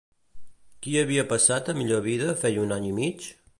Qui 0.85 0.95
havia 1.01 1.25
passat 1.35 1.71
a 1.73 1.77
millor 1.81 2.03
vida 2.09 2.35
feia 2.45 2.65
un 2.67 2.77
any 2.79 2.91
i 2.93 2.97
mig? 3.03 3.33